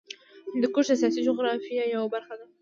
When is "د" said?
0.89-0.93